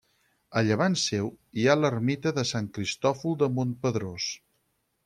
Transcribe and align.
A 0.61 0.63
llevant 0.67 0.95
seu 1.01 1.29
hi 1.59 1.67
ha 1.67 1.77
l'ermita 1.81 2.35
de 2.39 2.47
Sant 2.53 2.73
Cristòfol 2.79 3.39
de 3.45 3.53
Montpedrós. 3.61 4.37